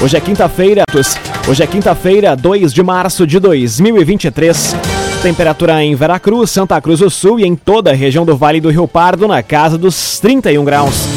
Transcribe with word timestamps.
Hoje 0.00 0.16
é 0.16 0.20
quinta-feira. 0.20 0.84
Hoje 1.48 1.60
é 1.60 1.66
quinta-feira, 1.66 2.36
2 2.36 2.72
de 2.72 2.84
março 2.84 3.26
de 3.26 3.40
2023. 3.40 4.76
Temperatura 5.22 5.82
em 5.82 5.96
Veracruz, 5.96 6.52
Santa 6.52 6.80
Cruz 6.80 7.00
do 7.00 7.10
Sul 7.10 7.40
e 7.40 7.44
em 7.44 7.56
toda 7.56 7.90
a 7.90 7.94
região 7.94 8.24
do 8.24 8.36
Vale 8.36 8.60
do 8.60 8.70
Rio 8.70 8.86
Pardo 8.86 9.26
na 9.26 9.42
casa 9.42 9.76
dos 9.76 10.20
31 10.20 10.64
graus. 10.64 11.08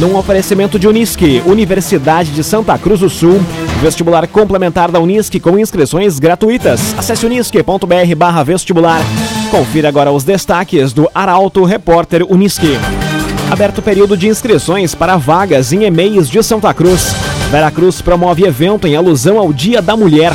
Num 0.00 0.16
oferecimento 0.16 0.78
de 0.78 0.88
Unisque, 0.88 1.42
Universidade 1.44 2.30
de 2.30 2.42
Santa 2.42 2.78
Cruz 2.78 3.00
do 3.00 3.10
Sul, 3.10 3.38
vestibular 3.82 4.26
complementar 4.26 4.90
da 4.90 4.98
Unisque 4.98 5.38
com 5.38 5.58
inscrições 5.58 6.18
gratuitas. 6.18 6.94
Acesse 6.96 7.26
unisque.br 7.26 8.42
vestibular. 8.46 9.02
Confira 9.50 9.90
agora 9.90 10.10
os 10.10 10.24
destaques 10.24 10.94
do 10.94 11.10
Arauto 11.14 11.62
Repórter 11.62 12.24
Unisque. 12.26 12.78
Aberto 13.50 13.82
período 13.82 14.16
de 14.16 14.28
inscrições 14.28 14.94
para 14.94 15.18
vagas 15.18 15.74
em 15.74 15.84
e-mails 15.84 16.30
de 16.30 16.42
Santa 16.42 16.72
Cruz. 16.72 17.14
Veracruz 17.50 18.00
promove 18.00 18.44
evento 18.44 18.86
em 18.86 18.96
alusão 18.96 19.38
ao 19.38 19.52
Dia 19.52 19.80
da 19.80 19.96
Mulher. 19.96 20.32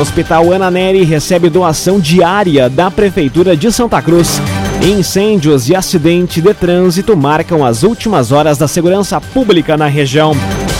Hospital 0.00 0.52
Ana 0.52 0.70
Neri 0.70 1.04
recebe 1.04 1.48
doação 1.48 2.00
diária 2.00 2.68
da 2.68 2.90
Prefeitura 2.90 3.56
de 3.56 3.70
Santa 3.70 4.00
Cruz. 4.00 4.40
Incêndios 4.82 5.68
e 5.68 5.76
acidente 5.76 6.40
de 6.40 6.52
trânsito 6.52 7.16
marcam 7.16 7.64
as 7.64 7.82
últimas 7.82 8.32
horas 8.32 8.58
da 8.58 8.66
segurança 8.66 9.20
pública 9.20 9.76
na 9.76 9.86
região. 9.86 10.32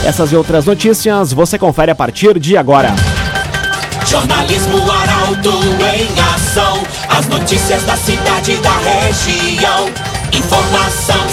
Essas 0.04 0.32
e 0.32 0.36
outras 0.36 0.66
notícias 0.66 1.32
você 1.32 1.58
confere 1.58 1.90
a 1.90 1.94
partir 1.94 2.38
de 2.38 2.56
agora. 2.56 2.94
Jornalismo 4.06 4.78
Arauto 4.90 5.50
em 5.50 6.34
ação. 6.34 6.82
As 7.08 7.26
notícias 7.28 7.82
da 7.84 7.96
cidade 7.96 8.52
e 8.52 8.56
da 8.56 8.76
região. 8.78 9.88
Informação. 10.32 11.24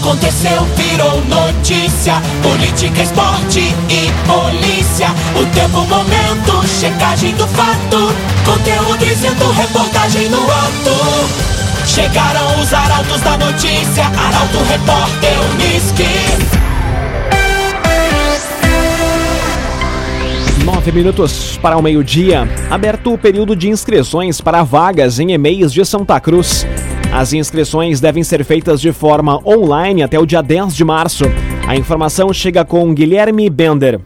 Aconteceu, 0.00 0.64
virou 0.76 1.20
notícia. 1.24 2.14
Política, 2.40 3.02
esporte 3.02 3.58
e 3.90 4.10
polícia. 4.28 5.08
O 5.34 5.44
tempo, 5.46 5.80
momento, 5.86 6.66
checagem 6.68 7.34
do 7.34 7.46
fato. 7.48 8.14
Conteúdo 8.44 9.04
dizendo, 9.04 9.50
reportagem 9.50 10.28
no 10.28 10.38
ato. 10.38 11.84
Chegaram 11.84 12.60
os 12.60 12.72
arautos 12.72 13.20
da 13.22 13.36
notícia. 13.38 14.04
Arauto, 14.04 14.58
repórter, 14.68 15.36
Unisque. 15.52 16.58
Nove 20.64 20.92
minutos 20.92 21.58
para 21.60 21.76
o 21.76 21.82
meio-dia. 21.82 22.48
Aberto 22.70 23.12
o 23.12 23.18
período 23.18 23.56
de 23.56 23.68
inscrições 23.68 24.40
para 24.40 24.62
vagas 24.62 25.18
em 25.18 25.32
e-mails 25.32 25.72
de 25.72 25.84
Santa 25.84 26.20
Cruz. 26.20 26.64
As 27.12 27.32
inscrições 27.32 28.00
devem 28.00 28.22
ser 28.22 28.44
feitas 28.44 28.80
de 28.80 28.92
forma 28.92 29.40
online 29.46 30.02
até 30.02 30.18
o 30.18 30.26
dia 30.26 30.42
10 30.42 30.74
de 30.74 30.84
março. 30.84 31.24
A 31.66 31.76
informação 31.76 32.32
chega 32.32 32.64
com 32.64 32.94
Guilherme 32.94 33.48
Bender. 33.50 34.00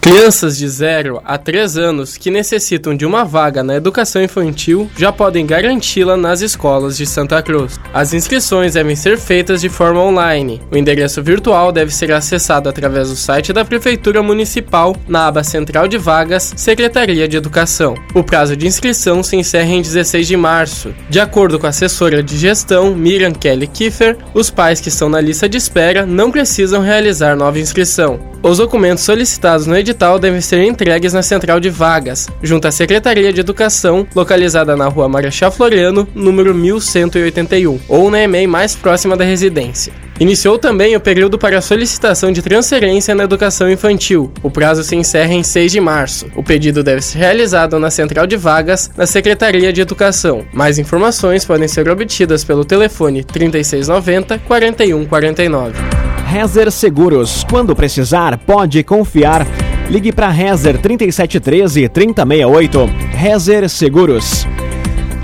Crianças 0.00 0.56
de 0.56 0.66
0 0.66 1.20
a 1.22 1.36
3 1.36 1.76
anos 1.76 2.16
que 2.16 2.30
necessitam 2.30 2.96
de 2.96 3.04
uma 3.04 3.22
vaga 3.22 3.62
na 3.62 3.76
educação 3.76 4.22
infantil 4.22 4.90
já 4.96 5.12
podem 5.12 5.44
garanti-la 5.44 6.16
nas 6.16 6.40
escolas 6.40 6.96
de 6.96 7.04
Santa 7.04 7.42
Cruz. 7.42 7.78
As 7.92 8.14
inscrições 8.14 8.72
devem 8.72 8.96
ser 8.96 9.18
feitas 9.18 9.60
de 9.60 9.68
forma 9.68 10.00
online. 10.00 10.58
O 10.72 10.76
endereço 10.76 11.22
virtual 11.22 11.70
deve 11.70 11.94
ser 11.94 12.12
acessado 12.12 12.66
através 12.66 13.10
do 13.10 13.14
site 13.14 13.52
da 13.52 13.62
Prefeitura 13.62 14.22
Municipal 14.22 14.96
na 15.06 15.26
aba 15.26 15.44
Central 15.44 15.86
de 15.86 15.98
Vagas, 15.98 16.54
Secretaria 16.56 17.28
de 17.28 17.36
Educação. 17.36 17.94
O 18.14 18.24
prazo 18.24 18.56
de 18.56 18.66
inscrição 18.66 19.22
se 19.22 19.36
encerra 19.36 19.70
em 19.70 19.82
16 19.82 20.26
de 20.26 20.36
março. 20.36 20.94
De 21.10 21.20
acordo 21.20 21.58
com 21.58 21.66
a 21.66 21.70
assessora 21.70 22.22
de 22.22 22.38
gestão, 22.38 22.96
Miriam 22.96 23.32
Kelly 23.32 23.66
Kiefer, 23.66 24.16
os 24.32 24.48
pais 24.48 24.80
que 24.80 24.88
estão 24.88 25.10
na 25.10 25.20
lista 25.20 25.46
de 25.46 25.58
espera 25.58 26.06
não 26.06 26.30
precisam 26.30 26.80
realizar 26.80 27.36
nova 27.36 27.58
inscrição. 27.58 28.18
Os 28.42 28.56
documentos 28.56 29.04
solicitados 29.04 29.66
no 29.66 29.76
edital 29.76 29.89
devem 30.18 30.40
ser 30.40 30.62
entregues 30.64 31.12
na 31.12 31.22
central 31.22 31.60
de 31.60 31.70
vagas, 31.70 32.28
junto 32.42 32.68
à 32.68 32.70
Secretaria 32.70 33.32
de 33.32 33.40
Educação, 33.40 34.06
localizada 34.14 34.76
na 34.76 34.88
rua 34.88 35.08
Marechal 35.08 35.50
Floriano, 35.50 36.06
número 36.14 36.54
1181, 36.54 37.80
ou 37.88 38.10
na 38.10 38.22
EMEI 38.22 38.46
mais 38.46 38.74
próxima 38.74 39.16
da 39.16 39.24
residência. 39.24 39.92
Iniciou 40.20 40.58
também 40.58 40.94
o 40.94 41.00
período 41.00 41.38
para 41.38 41.62
solicitação 41.62 42.30
de 42.30 42.42
transferência 42.42 43.14
na 43.14 43.24
educação 43.24 43.70
infantil. 43.70 44.30
O 44.42 44.50
prazo 44.50 44.84
se 44.84 44.94
encerra 44.94 45.32
em 45.32 45.42
6 45.42 45.72
de 45.72 45.80
março. 45.80 46.26
O 46.36 46.42
pedido 46.42 46.82
deve 46.84 47.00
ser 47.00 47.18
realizado 47.18 47.78
na 47.78 47.90
central 47.90 48.26
de 48.26 48.36
vagas 48.36 48.90
da 48.94 49.06
Secretaria 49.06 49.72
de 49.72 49.80
Educação. 49.80 50.44
Mais 50.52 50.78
informações 50.78 51.46
podem 51.46 51.66
ser 51.66 51.88
obtidas 51.88 52.44
pelo 52.44 52.66
telefone 52.66 53.24
3690 53.24 54.38
4149. 54.40 55.72
Rezer 56.26 56.70
Seguros. 56.70 57.42
Quando 57.48 57.74
precisar, 57.74 58.36
pode 58.36 58.84
confiar. 58.84 59.46
Ligue 59.90 60.12
para 60.12 60.28
Rezer 60.28 60.78
3713 60.80 61.88
3068. 61.88 62.86
Rezer 63.12 63.68
Seguros. 63.68 64.46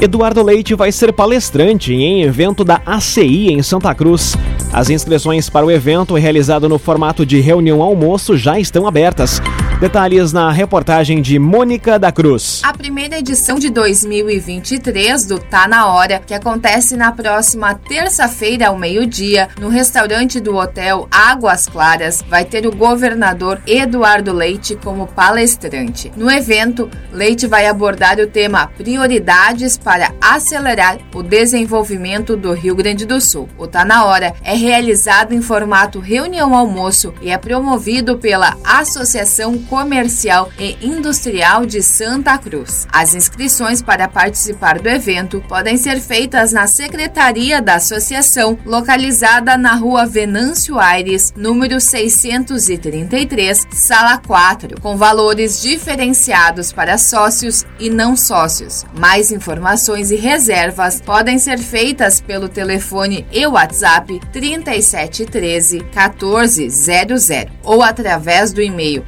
Eduardo 0.01 0.43
Leite 0.43 0.75
vai 0.75 0.91
ser 0.91 1.13
palestrante 1.13 1.95
em 1.95 2.25
evento 2.25 2.65
da 2.65 2.83
ACI 2.85 3.53
em 3.53 3.63
Santa 3.63 3.95
Cruz. 3.95 4.37
As 4.73 4.91
inscrições 4.91 5.49
para 5.49 5.65
o 5.65 5.71
evento, 5.71 6.15
realizado 6.15 6.69
no 6.69 6.81
formato 6.81 7.25
de 7.25 7.41
reunião 7.41 7.81
almoço, 7.81 8.37
já 8.37 8.59
estão 8.59 8.89
abertas. 8.89 9.41
Detalhes 9.79 10.33
na 10.33 10.51
reportagem 10.51 11.21
de 11.21 11.39
Mônica 11.39 11.99
da 11.99 12.11
Cruz. 12.11 12.63
A 12.65 12.73
primeira 12.73 13.19
edição 13.19 13.59
de 13.59 13.69
2023 13.69 15.27
do 15.27 15.39
Tá 15.39 15.69
na 15.69 15.93
Hora, 15.93 16.19
que 16.19 16.33
acontece 16.33 16.97
na 16.97 17.13
próxima 17.13 17.75
terça-feira 17.75 18.69
ao 18.69 18.79
meio-dia, 18.79 19.51
no 19.61 19.69
restaurante 19.69 20.41
do 20.41 20.57
Hotel 20.57 21.07
Águas 21.11 21.67
Claras, 21.67 22.25
vai 22.27 22.43
ter 22.43 22.67
o 22.67 22.75
governador 22.75 23.61
Eduardo 23.67 24.33
Leite 24.33 24.75
como 24.77 25.09
palestrante. 25.09 26.11
No 26.17 26.31
evento, 26.31 26.89
Leite 27.13 27.47
vai 27.47 27.67
abordar 27.67 28.19
o 28.19 28.27
tema 28.27 28.69
Prioridades 28.79 29.77
para 29.77 30.11
acelerar 30.23 30.97
o 31.15 31.23
desenvolvimento 31.23 32.35
do 32.35 32.55
Rio 32.55 32.75
Grande 32.75 33.05
do 33.05 33.21
Sul. 33.21 33.47
O 33.59 33.67
Tá 33.67 33.85
na 33.85 34.07
Hora 34.07 34.33
é 34.43 34.55
realizado 34.55 35.35
em 35.35 35.43
formato 35.43 36.01
reunião-almoço 36.01 37.13
e 37.21 37.29
é 37.29 37.37
promovido 37.37 38.17
pela 38.17 38.57
Associação 38.65 39.66
Comercial 39.69 40.51
e 40.59 40.77
Industrial 40.81 41.67
de 41.67 41.83
Santa 41.83 42.39
Cruz. 42.39 42.87
As 42.93 43.15
inscrições 43.15 43.83
para 43.83 44.09
participar 44.09 44.79
do 44.79 44.89
evento 44.89 45.43
podem 45.49 45.77
ser 45.77 46.01
feitas 46.01 46.53
na 46.53 46.67
Secretaria 46.67 47.61
da 47.61 47.75
Associação, 47.77 48.59
localizada 48.65 49.57
na 49.57 49.75
Rua 49.75 50.07
Venâncio 50.07 50.79
Aires, 50.79 51.33
número 51.37 51.81
633, 51.81 53.67
sala 53.73 54.19
4, 54.19 54.81
com 54.81 54.97
valores 54.97 55.61
diferenciados 55.61 56.73
para 56.73 56.99
sócios 56.99 57.65
e 57.79 57.91
não 57.91 58.17
sócios. 58.17 58.85
Mais 58.99 59.31
informações 59.31 60.11
e 60.11 60.17
reservas 60.17 61.01
podem 61.01 61.39
ser 61.39 61.59
feitas 61.59 62.21
pelo 62.21 62.49
telefone 62.49 63.27
e 63.33 63.47
WhatsApp 63.47 64.21
3713 64.33 65.79
1400 65.79 67.27
ou 67.65 67.83
através 67.83 68.53
do 68.53 68.63
e-mail 68.63 69.05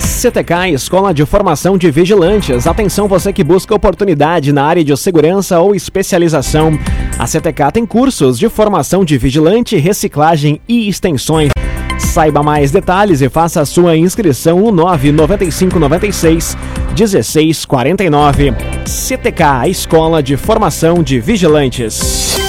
CTK 0.00 0.72
Escola 0.72 1.14
de 1.14 1.24
Formação 1.24 1.78
de 1.78 1.88
Vigilantes. 1.90 2.66
Atenção 2.66 3.06
você 3.06 3.32
que 3.32 3.44
busca 3.44 3.72
oportunidade 3.74 4.52
na 4.52 4.64
área 4.64 4.82
de 4.82 4.96
segurança 4.96 5.60
ou 5.60 5.74
especialização. 5.74 6.78
A 7.18 7.26
CTK 7.26 7.70
tem 7.72 7.84
cursos 7.86 8.38
de 8.38 8.48
formação 8.48 9.04
de 9.04 9.18
vigilante, 9.18 9.76
reciclagem 9.76 10.60
e 10.68 10.88
extensões. 10.88 11.50
Saiba 11.98 12.42
mais 12.42 12.70
detalhes 12.70 13.20
e 13.22 13.28
faça 13.28 13.60
a 13.60 13.66
sua 13.66 13.96
inscrição 13.96 14.60
no 14.60 14.72
99596 14.72 16.56
1649. 16.96 18.52
CTK 18.86 19.68
Escola 19.68 20.22
de 20.22 20.36
Formação 20.36 21.02
de 21.02 21.18
Vigilantes. 21.20 22.43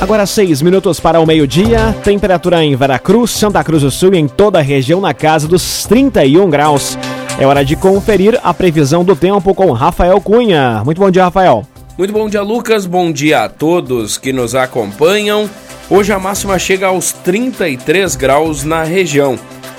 Agora 0.00 0.26
seis 0.26 0.62
minutos 0.62 1.00
para 1.00 1.18
o 1.18 1.26
meio-dia, 1.26 1.92
temperatura 2.04 2.62
em 2.62 2.76
Veracruz, 2.76 3.32
Santa 3.32 3.64
Cruz 3.64 3.82
do 3.82 3.90
Sul 3.90 4.14
e 4.14 4.18
em 4.18 4.28
toda 4.28 4.60
a 4.60 4.62
região 4.62 5.00
na 5.00 5.12
casa 5.12 5.48
dos 5.48 5.84
31 5.86 6.48
graus. 6.48 6.96
É 7.36 7.44
hora 7.44 7.64
de 7.64 7.74
conferir 7.74 8.38
a 8.44 8.54
previsão 8.54 9.04
do 9.04 9.16
tempo 9.16 9.52
com 9.54 9.72
Rafael 9.72 10.20
Cunha. 10.20 10.82
Muito 10.84 11.00
bom 11.00 11.10
dia, 11.10 11.24
Rafael. 11.24 11.66
Muito 11.98 12.12
bom 12.12 12.28
dia, 12.28 12.42
Lucas. 12.42 12.86
Bom 12.86 13.10
dia 13.10 13.42
a 13.42 13.48
todos 13.48 14.16
que 14.16 14.32
nos 14.32 14.54
acompanham. 14.54 15.50
Hoje 15.90 16.12
a 16.12 16.18
máxima 16.18 16.60
chega 16.60 16.86
aos 16.86 17.12
33 17.12 18.14
graus 18.14 18.62
na 18.62 18.84
região. 18.84 19.36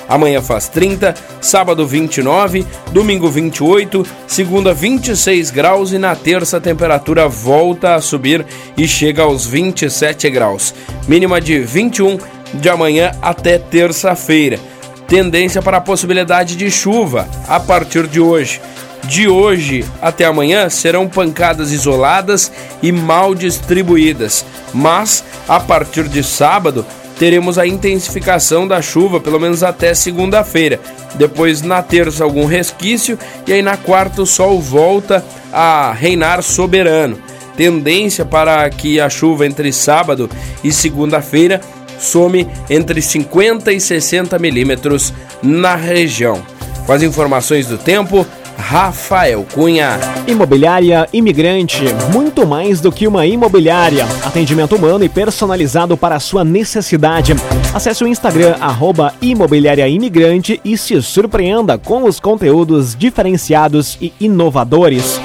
Amanhã 0.10 0.42
faz 0.42 0.68
30, 0.68 1.14
sábado 1.40 1.86
29, 1.86 2.66
domingo 2.92 3.30
28, 3.30 4.04
segunda 4.26 4.74
26 4.74 5.52
graus 5.52 5.92
e 5.92 6.00
na 6.00 6.16
terça 6.16 6.58
a 6.58 6.62
temperatura 6.62 7.28
volta 7.28 7.94
a 7.94 8.02
subir 8.02 8.44
e 8.76 8.88
chega 8.88 9.22
aos 9.22 9.46
27 9.46 10.28
graus. 10.32 10.74
Mínima 11.08 11.40
de 11.40 11.60
21 11.60 12.18
de 12.56 12.68
amanhã 12.68 13.12
até 13.22 13.60
terça-feira. 13.60 14.60
Tendência 15.08 15.62
para 15.62 15.78
a 15.78 15.82
possibilidade 15.82 16.56
de 16.56 16.72
chuva 16.72 17.28
a 17.48 17.60
partir 17.60 18.08
de 18.08 18.20
hoje. 18.20 18.60
de 19.04 19.28
hoje 19.28 19.86
até 20.02 20.26
amanhã 20.26 20.70
serão 20.70 21.08
pancadas 21.08 21.72
isoladas 21.72 22.52
e 22.82 22.92
mal 22.92 23.34
distribuídas, 23.34 24.46
mas 24.74 25.24
a 25.48 25.60
partir 25.60 26.08
de 26.08 26.22
sábado 26.22 26.86
teremos 27.20 27.60
a 27.60 27.68
intensificação 27.68 28.66
da 28.66 28.82
chuva, 28.82 29.20
pelo 29.20 29.40
menos 29.40 29.62
até 29.62 29.94
segunda-feira. 29.94 30.80
Depois, 31.16 31.62
na 31.62 31.84
terça, 31.84 32.24
algum 32.24 32.46
resquício, 32.46 33.20
e 33.46 33.52
aí 33.52 33.62
na 33.62 33.76
quarta 33.76 34.22
o 34.22 34.26
sol 34.26 34.60
volta 34.62 35.24
a 35.52 35.92
reinar 35.92 36.42
soberano. 36.42 37.20
Tendência 37.58 38.24
para 38.24 38.68
que 38.70 39.02
a 39.02 39.10
chuva 39.10 39.46
entre 39.46 39.74
sábado 39.74 40.30
e 40.64 40.72
segunda-feira 40.72 41.60
some 42.00 42.48
entre 42.70 43.02
50 43.02 43.74
e 43.74 43.82
60 43.82 44.40
milímetros 44.40 45.14
na 45.44 45.76
região. 45.76 46.42
Com 46.86 46.94
as 46.94 47.04
informações 47.04 47.68
do 47.68 47.78
tempo, 47.78 48.26
Rafael 48.60 49.46
Cunha. 49.54 49.98
Imobiliária 50.28 51.08
Imigrante, 51.14 51.86
muito 52.14 52.46
mais 52.46 52.82
do 52.82 52.92
que 52.92 53.08
uma 53.08 53.26
imobiliária. 53.26 54.06
Atendimento 54.24 54.76
humano 54.76 55.04
e 55.04 55.10
personalizado 55.10 55.96
para 55.96 56.16
a 56.16 56.20
sua 56.20 56.44
necessidade. 56.44 57.34
Acesse 57.74 58.04
o 58.04 58.08
Instagram, 58.08 58.56
arroba 58.60 59.14
Imobiliária 59.22 59.88
Imigrante 59.88 60.60
e 60.64 60.78
se 60.78 61.02
surpreenda 61.02 61.78
com 61.78 62.04
os 62.04 62.20
conteúdos 62.20 62.96
diferenciados 62.96 63.98
e 64.02 64.14
inovadores. 64.20 65.20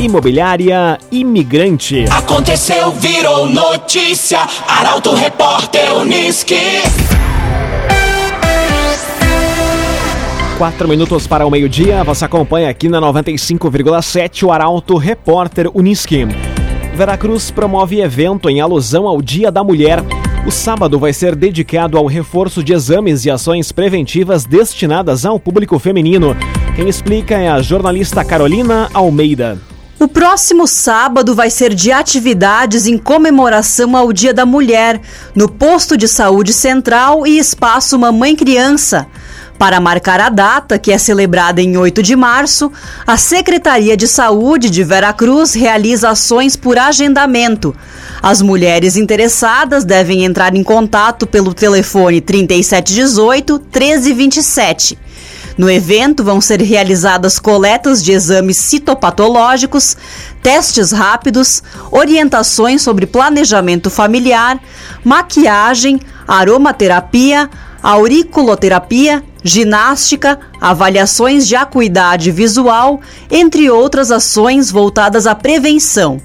Imobiliária 0.00 0.98
Imigrante. 1.12 2.04
Aconteceu, 2.10 2.90
virou 2.90 3.46
notícia. 3.46 4.40
Arauto 4.66 5.14
Repórter 5.14 5.94
Uniski. 5.94 6.56
Quatro 10.60 10.86
minutos 10.86 11.26
para 11.26 11.46
o 11.46 11.50
meio-dia, 11.50 12.04
você 12.04 12.26
acompanha 12.26 12.68
aqui 12.68 12.86
na 12.86 13.00
95,7 13.00 14.42
o 14.42 14.52
Arauto 14.52 14.98
Repórter 14.98 15.70
Uniski. 15.72 16.26
Veracruz 16.94 17.50
promove 17.50 18.02
evento 18.02 18.46
em 18.50 18.60
alusão 18.60 19.08
ao 19.08 19.22
Dia 19.22 19.50
da 19.50 19.64
Mulher. 19.64 20.04
O 20.46 20.50
sábado 20.50 20.98
vai 20.98 21.14
ser 21.14 21.34
dedicado 21.34 21.96
ao 21.96 22.04
reforço 22.04 22.62
de 22.62 22.74
exames 22.74 23.24
e 23.24 23.30
ações 23.30 23.72
preventivas 23.72 24.44
destinadas 24.44 25.24
ao 25.24 25.40
público 25.40 25.78
feminino. 25.78 26.36
Quem 26.76 26.90
explica 26.90 27.38
é 27.38 27.48
a 27.48 27.62
jornalista 27.62 28.22
Carolina 28.22 28.90
Almeida. 28.92 29.58
O 29.98 30.06
próximo 30.06 30.66
sábado 30.66 31.34
vai 31.34 31.48
ser 31.48 31.74
de 31.74 31.90
atividades 31.90 32.86
em 32.86 32.98
comemoração 32.98 33.96
ao 33.96 34.12
Dia 34.12 34.34
da 34.34 34.44
Mulher, 34.44 35.00
no 35.34 35.48
Posto 35.48 35.96
de 35.96 36.06
Saúde 36.06 36.52
Central 36.52 37.26
e 37.26 37.38
Espaço 37.38 37.98
Mamãe 37.98 38.36
Criança. 38.36 39.06
Para 39.60 39.78
marcar 39.78 40.22
a 40.22 40.30
data, 40.30 40.78
que 40.78 40.90
é 40.90 40.96
celebrada 40.96 41.60
em 41.60 41.76
8 41.76 42.02
de 42.02 42.16
março, 42.16 42.72
a 43.06 43.18
Secretaria 43.18 43.94
de 43.94 44.08
Saúde 44.08 44.70
de 44.70 44.82
Veracruz 44.82 45.52
realiza 45.52 46.08
ações 46.08 46.56
por 46.56 46.78
agendamento. 46.78 47.76
As 48.22 48.40
mulheres 48.40 48.96
interessadas 48.96 49.84
devem 49.84 50.24
entrar 50.24 50.56
em 50.56 50.64
contato 50.64 51.26
pelo 51.26 51.52
telefone 51.52 52.22
3718 52.22 53.52
1327. 53.58 54.98
No 55.58 55.70
evento 55.70 56.24
vão 56.24 56.40
ser 56.40 56.62
realizadas 56.62 57.38
coletas 57.38 58.02
de 58.02 58.12
exames 58.12 58.56
citopatológicos, 58.56 59.94
testes 60.42 60.90
rápidos, 60.90 61.62
orientações 61.90 62.80
sobre 62.80 63.04
planejamento 63.04 63.90
familiar, 63.90 64.58
maquiagem, 65.04 66.00
aromaterapia, 66.26 67.50
auriculoterapia, 67.82 69.22
ginástica, 69.42 70.38
avaliações 70.60 71.46
de 71.46 71.56
acuidade 71.56 72.30
visual, 72.30 73.00
entre 73.30 73.70
outras 73.70 74.10
ações 74.10 74.70
voltadas 74.70 75.26
à 75.26 75.34
prevenção. 75.34 76.20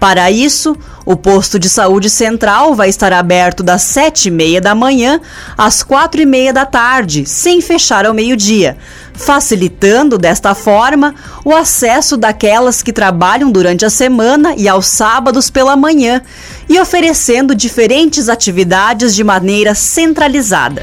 Para 0.00 0.30
isso, 0.30 0.76
o 1.06 1.16
posto 1.16 1.58
de 1.58 1.68
saúde 1.68 2.10
central 2.10 2.74
vai 2.74 2.88
estar 2.88 3.12
aberto 3.12 3.62
das 3.62 3.82
sete 3.82 4.28
e 4.28 4.30
meia 4.30 4.60
da 4.60 4.74
manhã 4.74 5.20
às 5.56 5.82
quatro 5.82 6.20
e 6.20 6.26
meia 6.26 6.52
da 6.52 6.66
tarde, 6.66 7.24
sem 7.26 7.60
fechar 7.60 8.04
ao 8.04 8.12
meio-dia, 8.12 8.76
facilitando 9.14 10.18
desta 10.18 10.54
forma 10.54 11.14
o 11.44 11.54
acesso 11.54 12.16
daquelas 12.16 12.82
que 12.82 12.92
trabalham 12.92 13.50
durante 13.50 13.84
a 13.84 13.90
semana 13.90 14.54
e 14.56 14.68
aos 14.68 14.86
sábados 14.86 15.48
pela 15.48 15.76
manhã 15.76 16.20
e 16.68 16.78
oferecendo 16.78 17.54
diferentes 17.54 18.28
atividades 18.28 19.14
de 19.14 19.24
maneira 19.24 19.74
centralizada. 19.74 20.82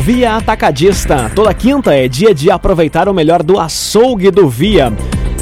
Via 0.00 0.36
Atacadista. 0.36 1.30
Toda 1.34 1.52
quinta 1.52 1.94
é 1.94 2.08
dia 2.08 2.34
de 2.34 2.50
aproveitar 2.50 3.08
o 3.08 3.14
melhor 3.14 3.42
do 3.42 3.58
açougue 3.58 4.30
do 4.30 4.48
Via. 4.48 4.92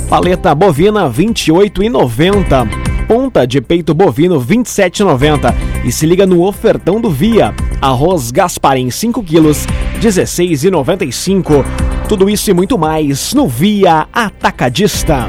Paleta 0.08 0.54
bovina 0.54 1.08
28,90. 1.10 3.06
Ponta 3.06 3.46
de 3.46 3.60
peito 3.60 3.94
bovino 3.94 4.40
27,90. 4.40 5.54
E 5.84 5.92
se 5.92 6.06
liga 6.06 6.26
no 6.26 6.42
ofertão 6.44 7.00
do 7.00 7.10
Via. 7.10 7.54
Arroz 7.80 8.30
Gasparim 8.30 8.90
5 8.90 9.22
quilos 9.22 9.66
16,95. 10.00 11.64
Tudo 12.08 12.28
isso 12.28 12.50
e 12.50 12.54
muito 12.54 12.78
mais 12.78 13.34
no 13.34 13.46
Via 13.46 14.06
Atacadista. 14.12 15.28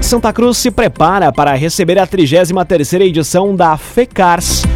Santa 0.00 0.32
Cruz 0.32 0.56
se 0.58 0.70
prepara 0.70 1.30
para 1.32 1.54
receber 1.54 1.98
a 1.98 2.06
33ª 2.06 3.02
edição 3.02 3.54
da 3.54 3.76
FECARS 3.76 4.67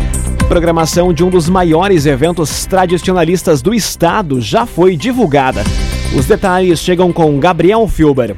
programação 0.53 1.15
de 1.15 1.25
um 1.25 1.31
dos 1.31 1.49
maiores 1.49 2.05
eventos 2.05 2.67
tradicionalistas 2.67 3.63
do 3.63 3.73
estado 3.73 4.39
já 4.39 4.67
foi 4.67 4.99
divulgada. 4.99 5.65
Os 6.15 6.27
detalhes 6.27 6.79
chegam 6.79 7.11
com 7.11 7.41
Gabriel 7.41 7.89
Filber. 7.89 8.37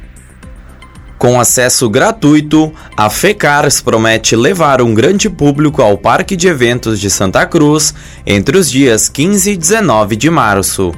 Com 1.19 1.41
acesso 1.41 1.91
gratuito, 1.91 2.73
a 2.97 3.11
FECARS 3.11 3.81
promete 3.81 4.37
levar 4.37 4.81
um 4.81 4.95
grande 4.95 5.29
público 5.29 5.83
ao 5.83 5.99
Parque 5.99 6.37
de 6.37 6.47
Eventos 6.47 7.01
de 7.01 7.11
Santa 7.11 7.45
Cruz 7.47 7.93
entre 8.25 8.57
os 8.57 8.71
dias 8.71 9.09
15 9.09 9.51
e 9.51 9.57
19 9.57 10.15
de 10.15 10.31
março. 10.31 10.93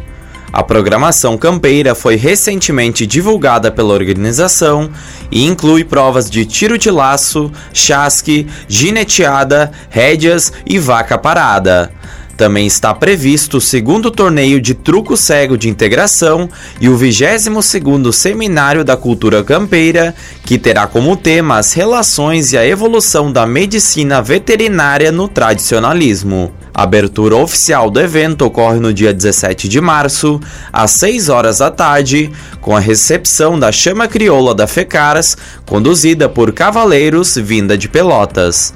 A 0.57 0.63
programação 0.63 1.37
campeira 1.37 1.95
foi 1.95 2.17
recentemente 2.17 3.07
divulgada 3.07 3.71
pela 3.71 3.93
organização 3.93 4.89
e 5.31 5.45
inclui 5.45 5.85
provas 5.85 6.31
de 6.31 6.47
tiro 6.47 6.79
de 6.79 6.91
laço, 6.91 7.53
chasque, 7.75 8.47
gineteada, 8.67 9.71
rédeas 9.91 10.51
e 10.65 10.79
vaca 10.79 11.19
parada. 11.19 11.93
Também 12.39 12.67
está 12.67 12.95
previsto 12.95 13.59
o 13.59 13.61
segundo 13.61 14.11
torneio 14.11 14.59
de 14.59 14.73
truco 14.73 15.15
cego 15.15 15.59
de 15.59 15.69
integração 15.69 16.49
e 16.81 16.89
o 16.89 16.97
22º 16.97 18.11
Seminário 18.11 18.83
da 18.83 18.97
Cultura 18.97 19.45
Campeira, 19.45 20.15
que 20.43 20.57
terá 20.57 20.87
como 20.87 21.19
tema 21.19 21.59
as 21.59 21.75
relações 21.75 22.55
e 22.55 22.57
a 22.57 22.67
evolução 22.67 23.31
da 23.31 23.47
medicina 23.47 24.23
veterinária 24.23 25.13
no 25.13 25.29
tradicionalismo. 25.29 26.51
A 26.79 26.83
abertura 26.83 27.35
oficial 27.37 27.91
do 27.91 27.99
evento 27.99 28.43
ocorre 28.45 28.79
no 28.79 28.93
dia 28.93 29.11
17 29.11 29.67
de 29.67 29.81
março, 29.81 30.39
às 30.71 30.91
6 30.91 31.31
horas 31.31 31.57
da 31.57 31.71
tarde, 31.71 32.31
com 32.61 32.77
a 32.77 32.79
recepção 32.79 33.59
da 33.59 33.73
Chama 33.73 34.07
Crioula 34.07 34.55
da 34.55 34.67
FECARS, 34.67 35.39
conduzida 35.65 36.29
por 36.29 36.53
cavaleiros 36.53 37.35
vinda 37.37 37.79
de 37.79 37.89
Pelotas. 37.89 38.75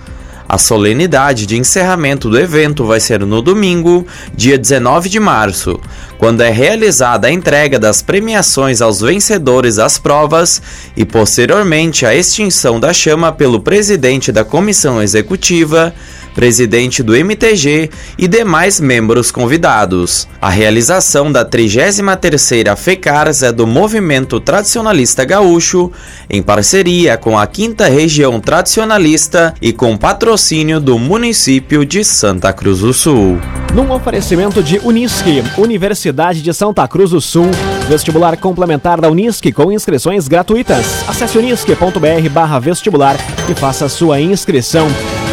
A 0.48 0.56
solenidade 0.56 1.46
de 1.46 1.58
encerramento 1.58 2.30
do 2.30 2.36
evento 2.36 2.84
vai 2.84 2.98
ser 2.98 3.20
no 3.20 3.40
domingo, 3.40 4.04
dia 4.34 4.58
19 4.58 5.08
de 5.08 5.20
março, 5.20 5.78
quando 6.18 6.40
é 6.40 6.50
realizada 6.50 7.28
a 7.28 7.30
entrega 7.30 7.78
das 7.78 8.02
premiações 8.02 8.80
aos 8.80 9.00
vencedores 9.00 9.76
das 9.76 9.96
provas 9.96 10.60
e 10.96 11.04
posteriormente 11.04 12.04
a 12.04 12.14
extinção 12.14 12.80
da 12.80 12.92
chama 12.92 13.30
pelo 13.30 13.60
presidente 13.60 14.32
da 14.32 14.42
comissão 14.42 15.00
executiva, 15.00 15.94
presidente 16.34 17.02
do 17.02 17.14
MTG 17.14 17.90
e 18.18 18.28
demais 18.28 18.80
membros 18.80 19.30
convidados. 19.30 20.28
A 20.40 20.48
realização 20.48 21.30
da 21.30 21.44
33ª 21.44 22.76
FECARS 22.76 23.42
é 23.42 23.52
do 23.52 23.66
Movimento 23.66 24.40
Tradicionalista 24.40 25.24
Gaúcho, 25.24 25.92
em 26.28 26.42
parceria 26.42 27.16
com 27.16 27.38
a 27.38 27.48
5 27.50 27.82
Região 27.84 28.40
Tradicionalista 28.40 29.54
e 29.60 29.72
com 29.72 29.96
patrocínio 29.96 30.80
do 30.80 30.98
município 30.98 31.84
de 31.84 32.04
Santa 32.04 32.52
Cruz 32.52 32.80
do 32.80 32.92
Sul. 32.92 33.38
Num 33.74 33.90
oferecimento 33.92 34.62
de 34.62 34.78
Unisque, 34.82 35.42
Universidade 35.56 36.42
de 36.42 36.52
Santa 36.52 36.86
Cruz 36.88 37.10
do 37.10 37.20
Sul, 37.20 37.50
vestibular 37.88 38.36
complementar 38.36 39.00
da 39.00 39.08
Unisque 39.08 39.52
com 39.52 39.70
inscrições 39.70 40.26
gratuitas. 40.26 40.86
Acesse 41.08 41.38
unisque.br/vestibular 41.38 43.16
e 43.48 43.54
faça 43.54 43.88
sua 43.88 44.20
inscrição. 44.20 44.88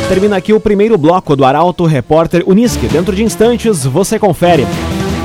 Termina 0.07 0.37
aqui 0.37 0.53
o 0.53 0.59
primeiro 0.59 0.97
bloco 0.97 1.35
do 1.35 1.43
Arauto 1.43 1.85
Repórter 1.85 2.41
Unisque. 2.47 2.87
Dentro 2.87 3.13
de 3.13 3.23
instantes, 3.23 3.83
você 3.83 4.17
confere. 4.17 4.65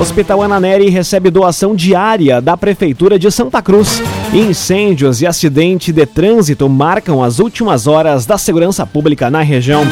Hospital 0.00 0.42
Ananeri 0.42 0.88
recebe 0.88 1.30
doação 1.30 1.76
diária 1.76 2.40
da 2.40 2.56
Prefeitura 2.56 3.16
de 3.16 3.30
Santa 3.30 3.62
Cruz. 3.62 4.02
Incêndios 4.34 5.22
e 5.22 5.26
acidente 5.26 5.92
de 5.92 6.04
trânsito 6.04 6.68
marcam 6.68 7.22
as 7.22 7.38
últimas 7.38 7.86
horas 7.86 8.26
da 8.26 8.36
segurança 8.36 8.84
pública 8.84 9.30
na 9.30 9.40
região. 9.42 9.84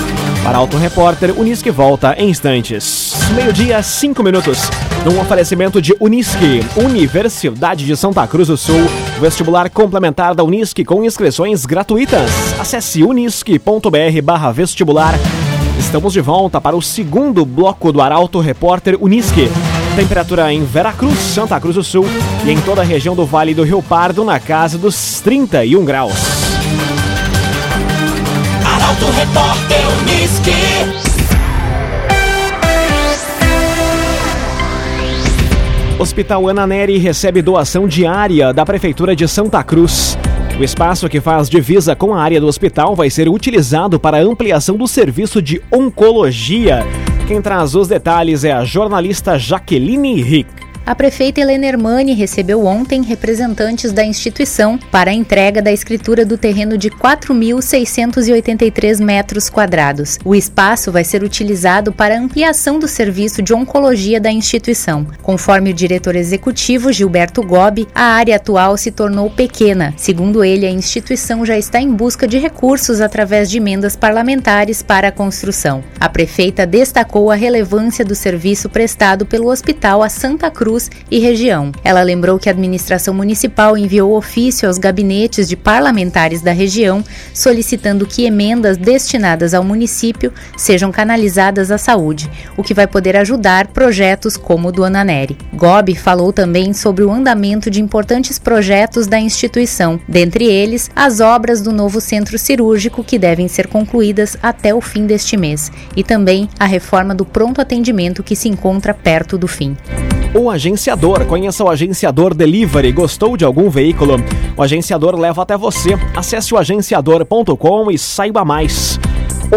Para 0.44 0.58
Auto 0.58 0.76
Repórter, 0.76 1.38
Unisque 1.38 1.70
volta 1.70 2.14
em 2.18 2.30
instantes. 2.30 3.14
Meio-dia, 3.34 3.82
cinco 3.82 4.22
minutos. 4.22 4.58
Num 5.04 5.20
oferecimento 5.20 5.80
de 5.80 5.94
Unisque, 6.00 6.64
Universidade 6.76 7.84
de 7.84 7.96
Santa 7.96 8.26
Cruz 8.26 8.48
do 8.48 8.56
Sul, 8.56 8.88
Vestibular 9.20 9.68
complementar 9.68 10.34
da 10.34 10.42
Unisque 10.42 10.82
com 10.82 11.04
inscrições 11.04 11.66
gratuitas. 11.66 12.30
Acesse 12.58 13.02
unisque.br 13.02 14.50
vestibular. 14.54 15.14
Estamos 15.78 16.14
de 16.14 16.22
volta 16.22 16.58
para 16.58 16.74
o 16.74 16.80
segundo 16.80 17.44
bloco 17.44 17.92
do 17.92 18.00
Arauto 18.00 18.40
Repórter 18.40 18.96
Unisque. 18.98 19.50
Temperatura 19.94 20.50
em 20.52 20.64
Veracruz, 20.64 21.18
Santa 21.18 21.60
Cruz 21.60 21.74
do 21.74 21.84
Sul 21.84 22.06
e 22.46 22.50
em 22.50 22.58
toda 22.62 22.80
a 22.80 22.84
região 22.84 23.14
do 23.14 23.26
Vale 23.26 23.52
do 23.52 23.62
Rio 23.62 23.82
Pardo 23.82 24.24
na 24.24 24.40
casa 24.40 24.78
dos 24.78 25.20
31 25.20 25.84
graus. 25.84 26.14
Arauto 28.64 29.04
Repórter 29.10 29.80
Unisque. 30.00 30.29
Hospital 35.98 36.48
Ana 36.48 36.66
Neri 36.66 36.96
recebe 36.96 37.42
doação 37.42 37.86
diária 37.86 38.52
da 38.52 38.64
Prefeitura 38.64 39.14
de 39.14 39.28
Santa 39.28 39.62
Cruz. 39.62 40.16
O 40.58 40.64
espaço 40.64 41.08
que 41.08 41.20
faz 41.20 41.48
divisa 41.48 41.94
com 41.94 42.14
a 42.14 42.22
área 42.22 42.40
do 42.40 42.46
hospital 42.46 42.96
vai 42.96 43.10
ser 43.10 43.28
utilizado 43.28 44.00
para 44.00 44.18
a 44.18 44.22
ampliação 44.22 44.76
do 44.76 44.88
serviço 44.88 45.42
de 45.42 45.60
oncologia. 45.70 46.86
Quem 47.28 47.40
traz 47.40 47.74
os 47.74 47.88
detalhes 47.88 48.44
é 48.44 48.52
a 48.52 48.64
jornalista 48.64 49.38
Jaqueline 49.38 50.22
Rick. 50.22 50.69
A 50.90 50.94
prefeita 50.96 51.40
Helena 51.40 51.66
Hermani 51.66 52.14
recebeu 52.14 52.66
ontem 52.66 53.00
representantes 53.00 53.92
da 53.92 54.04
instituição 54.04 54.76
para 54.90 55.12
a 55.12 55.14
entrega 55.14 55.62
da 55.62 55.70
escritura 55.70 56.24
do 56.24 56.36
terreno 56.36 56.76
de 56.76 56.90
4.683 56.90 59.00
metros 59.00 59.48
quadrados. 59.48 60.18
O 60.24 60.34
espaço 60.34 60.90
vai 60.90 61.04
ser 61.04 61.22
utilizado 61.22 61.92
para 61.92 62.18
ampliação 62.18 62.76
do 62.76 62.88
serviço 62.88 63.40
de 63.40 63.54
oncologia 63.54 64.20
da 64.20 64.32
instituição. 64.32 65.06
Conforme 65.22 65.70
o 65.70 65.74
diretor 65.74 66.16
executivo 66.16 66.92
Gilberto 66.92 67.40
Gobi, 67.40 67.86
a 67.94 68.06
área 68.06 68.34
atual 68.34 68.76
se 68.76 68.90
tornou 68.90 69.30
pequena. 69.30 69.94
Segundo 69.96 70.42
ele, 70.42 70.66
a 70.66 70.72
instituição 70.72 71.46
já 71.46 71.56
está 71.56 71.80
em 71.80 71.94
busca 71.94 72.26
de 72.26 72.36
recursos 72.36 73.00
através 73.00 73.48
de 73.48 73.58
emendas 73.58 73.94
parlamentares 73.94 74.82
para 74.82 75.06
a 75.06 75.12
construção. 75.12 75.84
A 76.00 76.08
prefeita 76.08 76.66
destacou 76.66 77.30
a 77.30 77.36
relevância 77.36 78.04
do 78.04 78.16
serviço 78.16 78.68
prestado 78.68 79.24
pelo 79.24 79.52
hospital 79.52 80.02
a 80.02 80.08
Santa 80.08 80.50
Cruz 80.50 80.79
E 81.10 81.18
região. 81.18 81.72
Ela 81.82 82.02
lembrou 82.02 82.38
que 82.38 82.48
a 82.48 82.52
administração 82.52 83.12
municipal 83.12 83.76
enviou 83.76 84.16
ofício 84.16 84.68
aos 84.68 84.78
gabinetes 84.78 85.48
de 85.48 85.56
parlamentares 85.56 86.40
da 86.40 86.52
região 86.52 87.02
solicitando 87.34 88.06
que 88.06 88.24
emendas 88.24 88.76
destinadas 88.76 89.54
ao 89.54 89.64
município 89.64 90.32
sejam 90.56 90.92
canalizadas 90.92 91.70
à 91.70 91.78
saúde, 91.78 92.30
o 92.56 92.62
que 92.62 92.74
vai 92.74 92.86
poder 92.86 93.16
ajudar 93.16 93.68
projetos 93.68 94.36
como 94.36 94.68
o 94.68 94.72
do 94.72 94.84
Ananeri. 94.84 95.36
Gobi 95.52 95.94
falou 95.94 96.32
também 96.32 96.72
sobre 96.72 97.04
o 97.04 97.10
andamento 97.10 97.70
de 97.70 97.80
importantes 97.80 98.38
projetos 98.38 99.06
da 99.06 99.18
instituição, 99.18 100.00
dentre 100.08 100.44
eles 100.44 100.90
as 100.94 101.20
obras 101.20 101.60
do 101.60 101.72
novo 101.72 102.00
centro 102.00 102.38
cirúrgico 102.38 103.02
que 103.02 103.18
devem 103.18 103.48
ser 103.48 103.66
concluídas 103.66 104.36
até 104.42 104.74
o 104.74 104.80
fim 104.80 105.06
deste 105.06 105.36
mês, 105.36 105.70
e 105.96 106.04
também 106.04 106.48
a 106.58 106.66
reforma 106.66 107.14
do 107.14 107.24
pronto 107.24 107.60
atendimento 107.60 108.22
que 108.22 108.36
se 108.36 108.48
encontra 108.48 108.94
perto 108.94 109.36
do 109.36 109.48
fim. 109.48 109.76
O 110.32 110.48
agenciador. 110.60 111.24
Conheça 111.24 111.64
o 111.64 111.70
agenciador 111.70 112.34
Delivery. 112.34 112.92
Gostou 112.92 113.34
de 113.34 113.46
algum 113.46 113.70
veículo? 113.70 114.16
O 114.54 114.62
agenciador 114.62 115.18
leva 115.18 115.40
até 115.40 115.56
você. 115.56 115.98
Acesse 116.14 116.52
o 116.52 116.58
agenciador.com 116.58 117.90
e 117.90 117.96
saiba 117.96 118.44
mais. 118.44 119.00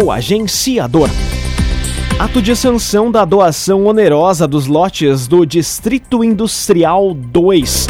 O 0.02 0.10
agenciador. 0.10 1.10
Ato 2.18 2.40
de 2.40 2.56
sanção 2.56 3.10
da 3.10 3.22
doação 3.26 3.84
onerosa 3.84 4.48
dos 4.48 4.66
lotes 4.66 5.28
do 5.28 5.44
Distrito 5.44 6.24
Industrial 6.24 7.12
2. 7.12 7.86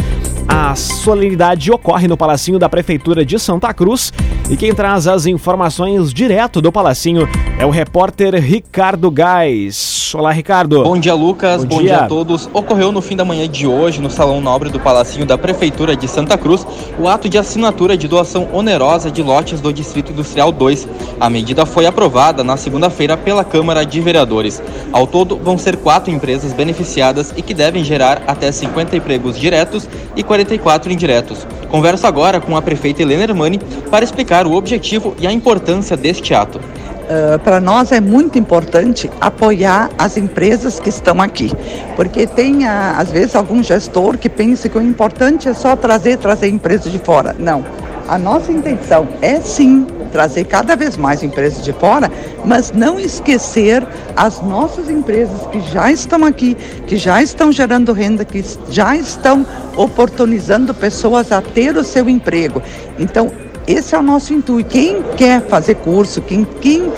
A 0.48 0.74
solenidade 0.74 1.70
ocorre 1.70 2.08
no 2.08 2.16
Palacinho 2.16 2.58
da 2.58 2.68
Prefeitura 2.68 3.24
de 3.24 3.38
Santa 3.38 3.72
Cruz 3.72 4.12
e 4.50 4.56
quem 4.56 4.74
traz 4.74 5.06
as 5.06 5.24
informações 5.24 6.12
direto 6.12 6.60
do 6.60 6.70
Palacinho 6.70 7.26
é 7.58 7.64
o 7.64 7.70
repórter 7.70 8.34
Ricardo 8.34 9.10
Gás. 9.10 10.12
Olá, 10.14 10.30
Ricardo. 10.30 10.82
Bom 10.82 10.98
dia, 10.98 11.14
Lucas. 11.14 11.64
Bom, 11.64 11.76
Bom 11.76 11.82
dia. 11.82 11.94
dia. 11.94 12.04
a 12.04 12.06
todos. 12.06 12.48
Ocorreu 12.52 12.92
no 12.92 13.00
fim 13.00 13.16
da 13.16 13.24
manhã 13.24 13.48
de 13.48 13.66
hoje, 13.66 14.02
no 14.02 14.10
Salão 14.10 14.40
Nobre 14.40 14.68
do 14.68 14.78
Palacinho 14.78 15.24
da 15.24 15.38
Prefeitura 15.38 15.96
de 15.96 16.06
Santa 16.06 16.36
Cruz, 16.36 16.66
o 16.98 17.08
ato 17.08 17.28
de 17.28 17.38
assinatura 17.38 17.96
de 17.96 18.06
doação 18.06 18.48
onerosa 18.52 19.10
de 19.10 19.22
lotes 19.22 19.60
do 19.60 19.72
Distrito 19.72 20.12
Industrial 20.12 20.52
2. 20.52 20.86
A 21.18 21.30
medida 21.30 21.64
foi 21.64 21.86
aprovada 21.86 22.44
na 22.44 22.56
segunda-feira 22.56 23.16
pela 23.16 23.44
Câmara 23.44 23.84
de 23.84 24.00
Vereadores. 24.00 24.62
Ao 24.92 25.06
todo, 25.06 25.36
vão 25.36 25.56
ser 25.56 25.76
quatro 25.76 26.12
empresas 26.12 26.52
beneficiadas 26.52 27.32
e 27.36 27.42
que 27.42 27.54
devem 27.54 27.82
gerar 27.82 28.22
até 28.26 28.52
50 28.52 28.96
empregos 28.96 29.38
diretos 29.38 29.88
e 30.14 30.22
44 30.22 30.92
indiretos. 30.92 31.46
Converso 31.70 32.06
agora 32.06 32.40
com 32.40 32.56
a 32.56 32.62
prefeita 32.62 33.02
Helena 33.02 33.24
Hermani 33.24 33.58
para 33.90 34.04
explicar 34.04 34.33
o 34.42 34.54
objetivo 34.54 35.14
e 35.18 35.26
a 35.26 35.32
importância 35.32 35.96
deste 35.96 36.34
ato. 36.34 36.58
Uh, 36.58 37.38
para 37.40 37.60
nós 37.60 37.92
é 37.92 38.00
muito 38.00 38.38
importante 38.38 39.10
apoiar 39.20 39.90
as 39.98 40.16
empresas 40.16 40.80
que 40.80 40.88
estão 40.88 41.20
aqui, 41.20 41.52
porque 41.96 42.26
tem 42.26 42.64
uh, 42.64 42.96
às 42.96 43.10
vezes 43.10 43.36
algum 43.36 43.62
gestor 43.62 44.16
que 44.16 44.28
pensa 44.28 44.70
que 44.70 44.78
o 44.78 44.82
importante 44.82 45.46
é 45.46 45.52
só 45.52 45.76
trazer 45.76 46.16
trazer 46.16 46.48
empresas 46.48 46.90
de 46.90 46.98
fora. 46.98 47.36
Não, 47.38 47.62
a 48.08 48.18
nossa 48.18 48.50
intenção 48.50 49.06
é 49.20 49.38
sim 49.40 49.86
trazer 50.12 50.44
cada 50.44 50.76
vez 50.76 50.96
mais 50.96 51.22
empresas 51.22 51.64
de 51.64 51.72
fora, 51.72 52.10
mas 52.44 52.70
não 52.70 53.00
esquecer 53.00 53.84
as 54.14 54.40
nossas 54.40 54.88
empresas 54.88 55.46
que 55.48 55.60
já 55.72 55.90
estão 55.90 56.24
aqui, 56.24 56.56
que 56.86 56.96
já 56.96 57.22
estão 57.22 57.50
gerando 57.50 57.92
renda, 57.92 58.24
que 58.24 58.44
já 58.70 58.94
estão 58.96 59.44
oportunizando 59.76 60.72
pessoas 60.72 61.32
a 61.32 61.42
ter 61.42 61.76
o 61.76 61.82
seu 61.82 62.08
emprego. 62.08 62.62
Então, 62.98 63.30
esse 63.66 63.94
é 63.94 63.98
o 63.98 64.02
nosso 64.02 64.32
intuito. 64.32 64.70
Quem 64.70 65.02
quer 65.16 65.46
fazer 65.46 65.76
curso, 65.76 66.20
quem, 66.22 66.44
quem 66.60 66.92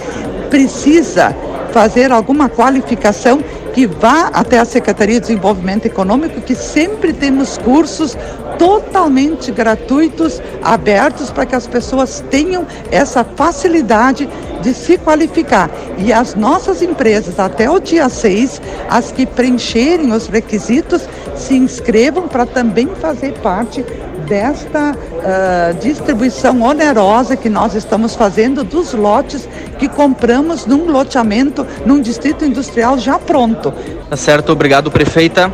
precisa 0.50 1.34
fazer 1.72 2.10
alguma 2.10 2.48
qualificação, 2.48 3.42
que 3.74 3.86
vá 3.86 4.30
até 4.32 4.58
a 4.58 4.64
Secretaria 4.64 5.16
de 5.16 5.26
Desenvolvimento 5.26 5.84
Econômico, 5.84 6.40
que 6.40 6.54
sempre 6.54 7.12
temos 7.12 7.58
cursos 7.58 8.16
totalmente 8.58 9.52
gratuitos, 9.52 10.40
abertos 10.62 11.30
para 11.30 11.44
que 11.44 11.54
as 11.54 11.66
pessoas 11.66 12.24
tenham 12.30 12.66
essa 12.90 13.22
facilidade 13.22 14.26
de 14.62 14.72
se 14.72 14.96
qualificar. 14.96 15.70
E 15.98 16.10
as 16.10 16.34
nossas 16.34 16.80
empresas, 16.80 17.38
até 17.38 17.70
o 17.70 17.78
dia 17.78 18.08
6, 18.08 18.62
as 18.88 19.12
que 19.12 19.26
preencherem 19.26 20.12
os 20.12 20.26
requisitos, 20.26 21.06
se 21.36 21.54
inscrevam 21.54 22.26
para 22.26 22.46
também 22.46 22.88
fazer 22.98 23.34
parte 23.40 23.84
desta 24.26 24.92
uh, 24.92 25.74
distribuição 25.80 26.60
onerosa 26.62 27.36
que 27.36 27.48
nós 27.48 27.74
estamos 27.74 28.14
fazendo 28.14 28.62
dos 28.64 28.92
lotes 28.92 29.48
que 29.78 29.88
compramos 29.88 30.66
num 30.66 30.90
loteamento, 30.90 31.66
num 31.84 32.00
distrito 32.00 32.44
industrial 32.44 32.98
já 32.98 33.18
pronto. 33.18 33.72
Tá 34.10 34.16
certo, 34.16 34.52
obrigado, 34.52 34.90
prefeita. 34.90 35.52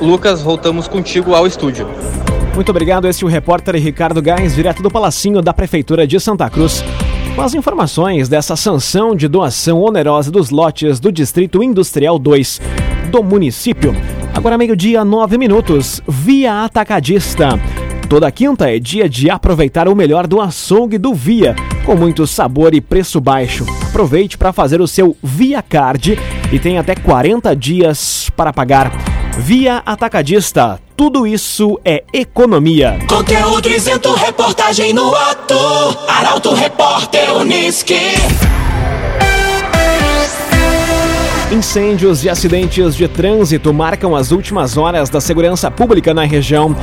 Lucas, 0.00 0.42
voltamos 0.42 0.88
contigo 0.88 1.34
ao 1.34 1.46
estúdio. 1.46 1.88
Muito 2.54 2.68
obrigado, 2.68 3.08
esse 3.08 3.24
é 3.24 3.26
o 3.26 3.30
repórter 3.30 3.74
Ricardo 3.76 4.22
Gás, 4.22 4.54
direto 4.54 4.82
do 4.82 4.90
Palacinho 4.90 5.42
da 5.42 5.52
Prefeitura 5.52 6.06
de 6.06 6.20
Santa 6.20 6.48
Cruz. 6.48 6.84
Com 7.34 7.42
as 7.42 7.52
informações 7.52 8.28
dessa 8.28 8.54
sanção 8.54 9.16
de 9.16 9.26
doação 9.26 9.80
onerosa 9.80 10.30
dos 10.30 10.50
lotes 10.50 11.00
do 11.00 11.10
Distrito 11.10 11.64
Industrial 11.64 12.16
2 12.16 12.60
do 13.10 13.24
município. 13.24 13.94
Agora 14.32 14.58
meio-dia, 14.58 15.04
nove 15.04 15.36
minutos, 15.36 16.00
via 16.06 16.64
atacadista. 16.64 17.58
Toda 18.08 18.30
quinta 18.30 18.70
é 18.70 18.78
dia 18.78 19.08
de 19.08 19.30
aproveitar 19.30 19.88
o 19.88 19.94
melhor 19.96 20.26
do 20.26 20.40
açougue 20.40 20.98
do 20.98 21.14
Via, 21.14 21.56
com 21.84 21.96
muito 21.96 22.26
sabor 22.26 22.74
e 22.74 22.80
preço 22.80 23.20
baixo. 23.20 23.64
Aproveite 23.88 24.36
para 24.36 24.52
fazer 24.52 24.80
o 24.80 24.86
seu 24.86 25.16
Via 25.22 25.62
Card 25.62 26.18
e 26.52 26.58
tem 26.58 26.78
até 26.78 26.94
40 26.94 27.54
dias 27.56 28.30
para 28.36 28.52
pagar. 28.52 28.92
Via 29.38 29.82
Atacadista, 29.84 30.78
tudo 30.96 31.26
isso 31.26 31.80
é 31.84 32.04
economia. 32.12 32.98
Conteúdo 33.08 33.68
isento, 33.68 34.14
reportagem 34.14 34.92
no 34.92 35.12
ato. 35.14 35.56
Arauto 36.06 36.54
Repórter 36.54 37.34
Uniski. 37.34 37.98
Incêndios 41.50 42.24
e 42.24 42.28
acidentes 42.28 42.94
de 42.94 43.06
trânsito 43.06 43.72
marcam 43.72 44.14
as 44.14 44.30
últimas 44.30 44.76
horas 44.76 45.08
da 45.08 45.20
segurança 45.20 45.70
pública 45.70 46.12
na 46.12 46.24
região. 46.24 46.76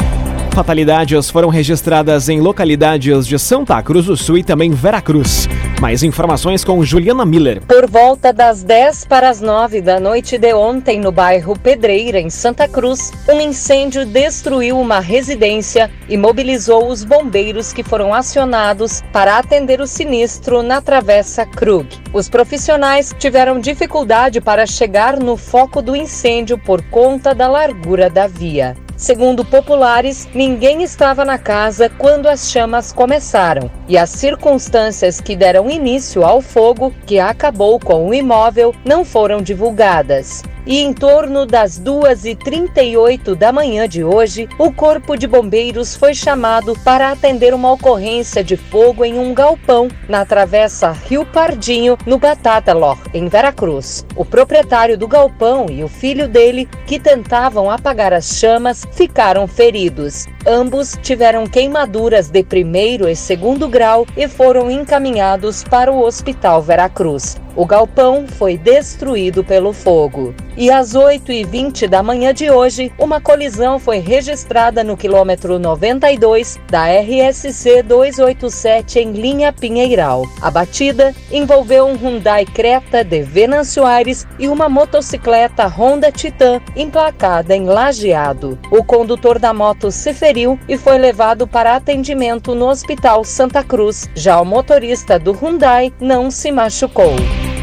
Fatalidades 0.54 1.30
foram 1.30 1.48
registradas 1.48 2.28
em 2.28 2.42
localidades 2.42 3.26
de 3.26 3.40
Santa 3.40 3.82
Cruz 3.82 4.06
do 4.06 4.18
Sul 4.18 4.38
e 4.38 4.44
também 4.44 4.72
Veracruz. 4.72 5.48
Mais 5.80 6.04
informações 6.04 6.64
com 6.64 6.84
Juliana 6.84 7.26
Miller. 7.26 7.62
Por 7.66 7.90
volta 7.90 8.34
das 8.34 8.62
10 8.62 9.06
para 9.06 9.30
as 9.30 9.40
9 9.40 9.82
da 9.82 9.98
noite 9.98 10.38
de 10.38 10.54
ontem, 10.54 11.00
no 11.00 11.10
bairro 11.10 11.58
Pedreira, 11.58 12.20
em 12.20 12.30
Santa 12.30 12.68
Cruz, 12.68 13.14
um 13.30 13.40
incêndio 13.40 14.06
destruiu 14.06 14.78
uma 14.78 15.00
residência 15.00 15.90
e 16.10 16.18
mobilizou 16.18 16.90
os 16.90 17.06
bombeiros 17.06 17.72
que 17.72 17.82
foram 17.82 18.14
acionados 18.14 19.02
para 19.14 19.38
atender 19.38 19.80
o 19.80 19.88
sinistro 19.88 20.62
na 20.62 20.82
Travessa 20.82 21.46
Krug. 21.46 21.88
Os 22.14 22.28
profissionais 22.28 23.16
tiveram 23.18 23.58
dificuldade 23.58 24.42
para 24.42 24.66
chegar 24.66 25.18
no 25.18 25.38
foco 25.38 25.82
do 25.82 25.96
incêndio 25.96 26.58
por 26.58 26.82
conta 26.90 27.34
da 27.34 27.48
largura 27.48 28.10
da 28.10 28.28
via. 28.28 28.76
Segundo 29.02 29.44
populares, 29.44 30.30
ninguém 30.32 30.84
estava 30.84 31.26
na 31.26 31.40
casa 31.40 31.90
quando 31.90 32.28
as 32.28 32.52
chamas 32.52 32.94
começaram 32.94 33.68
e 33.88 33.98
as 33.98 34.12
circunstâncias 34.12 35.20
que 35.20 35.36
deram 35.36 35.72
início 35.72 36.24
ao 36.24 36.40
fogo, 36.40 36.94
que 37.08 37.20
acabou 37.20 37.80
com 37.80 38.08
o 38.08 38.14
imóvel, 38.14 38.76
não 38.86 39.04
foram 39.04 39.42
divulgadas 39.42 40.44
e 40.66 40.80
em 40.80 40.94
torno 40.94 41.46
das 41.46 41.80
2h38 41.80 43.36
da 43.36 43.52
manhã 43.52 43.88
de 43.88 44.04
hoje, 44.04 44.48
o 44.58 44.72
Corpo 44.72 45.18
de 45.18 45.28
Bombeiros 45.28 45.96
foi 45.96 46.14
chamado 46.14 46.78
para 46.84 47.12
atender 47.12 47.54
uma 47.54 47.72
ocorrência 47.72 48.44
de 48.44 48.56
fogo 48.56 49.04
em 49.04 49.18
um 49.18 49.34
galpão 49.34 49.88
na 50.08 50.26
travessa 50.26 50.92
Rio 50.92 51.26
Pardinho, 51.26 51.98
no 52.06 52.18
Batataló, 52.18 52.96
em 53.14 53.28
Veracruz. 53.28 54.06
O 54.16 54.24
proprietário 54.24 54.98
do 54.98 55.08
galpão 55.08 55.68
e 55.70 55.84
o 55.84 55.88
filho 55.88 56.28
dele, 56.28 56.68
que 56.86 57.00
tentavam 57.00 57.70
apagar 57.70 58.14
as 58.14 58.38
chamas, 58.38 58.86
ficaram 58.92 59.48
feridos. 59.48 60.28
Ambos 60.46 60.98
tiveram 61.02 61.46
queimaduras 61.46 62.30
de 62.30 62.44
primeiro 62.44 63.08
e 63.08 63.16
segundo 63.16 63.68
grau 63.68 64.06
e 64.18 64.28
foram 64.28 64.70
encaminhados 64.70 65.64
para 65.64 65.92
o 65.92 66.04
Hospital 66.04 66.62
Veracruz. 66.62 67.38
O 67.56 67.66
galpão 67.66 68.26
foi 68.28 68.58
destruído 68.58 69.44
pelo 69.44 69.74
fogo. 69.74 70.34
E 70.58 70.70
às 70.70 70.94
8h20 70.94 71.88
da 71.88 72.04
manhã 72.04 72.34
de 72.34 72.50
hoje, 72.50 72.92
uma 72.98 73.22
colisão 73.22 73.80
foi 73.80 74.00
registrada 74.00 74.84
no 74.84 74.98
quilômetro 74.98 75.58
92 75.58 76.60
da 76.70 76.86
RSC 76.86 77.84
287 77.84 79.00
em 79.00 79.12
linha 79.14 79.54
Pinheiral. 79.54 80.24
A 80.42 80.52
batida 80.52 81.16
envolveu 81.32 81.86
um 81.88 81.96
Hyundai 81.96 82.46
Creta 82.46 83.04
de 83.04 83.22
Venâncio 83.22 83.86
Aires 83.86 84.28
e 84.38 84.48
uma 84.48 84.68
motocicleta 84.68 85.68
Honda 85.68 86.12
Titan 86.12 86.62
emplacada 86.76 87.56
em 87.56 87.66
Lajeado. 87.66 88.60
O 88.70 88.84
condutor 88.84 89.40
da 89.40 89.54
moto 89.54 89.90
se 89.90 90.14
feriu 90.14 90.60
e 90.68 90.78
foi 90.78 90.98
levado 90.98 91.48
para 91.48 91.76
atendimento 91.76 92.54
no 92.54 92.68
Hospital 92.68 93.24
Santa 93.24 93.64
Cruz. 93.64 94.10
Já 94.16 94.40
o 94.42 94.46
motorista 94.46 95.18
do 95.18 95.32
Hyundai 95.32 95.94
não 96.00 96.30
se 96.30 96.52
machucou. 96.52 97.16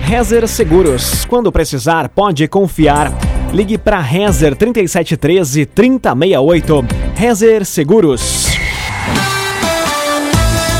Rezer 0.09 0.49
Seguros. 0.49 1.27
Quando 1.27 1.53
precisar, 1.53 2.09
pode 2.09 2.49
confiar. 2.49 3.13
Ligue 3.53 3.77
para 3.77 4.01
Rezer 4.01 4.57
3713 4.57 5.67
3068. 5.67 6.87
Rezer 7.15 7.67
Seguros. 7.67 8.47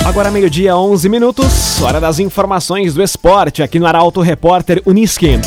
Agora 0.07 0.31
meio-dia, 0.31 0.75
11 0.75 1.11
minutos, 1.11 1.83
hora 1.83 2.01
das 2.01 2.19
informações 2.19 2.95
do 2.95 3.03
esporte 3.03 3.63
aqui 3.63 3.79
no 3.79 3.87
Arauto 3.87 4.23
Repórter 4.23 4.81
Uniski. 4.87 5.39